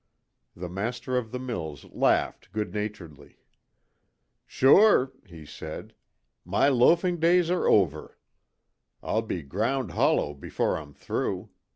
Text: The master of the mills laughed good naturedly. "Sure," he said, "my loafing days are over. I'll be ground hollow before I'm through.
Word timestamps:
The 0.55 0.67
master 0.67 1.15
of 1.15 1.31
the 1.31 1.37
mills 1.37 1.83
laughed 1.85 2.51
good 2.51 2.73
naturedly. 2.73 3.37
"Sure," 4.47 5.11
he 5.27 5.45
said, 5.45 5.93
"my 6.43 6.69
loafing 6.69 7.19
days 7.19 7.51
are 7.51 7.67
over. 7.67 8.17
I'll 9.03 9.21
be 9.21 9.43
ground 9.43 9.91
hollow 9.91 10.33
before 10.33 10.75
I'm 10.79 10.95
through. 10.95 11.51